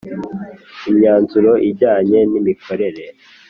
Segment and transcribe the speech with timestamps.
[0.89, 3.03] Imyanzuro ijyanye n imikorere